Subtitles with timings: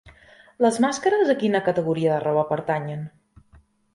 [0.65, 3.07] Les màscares a quina categoria de roba pertanyen?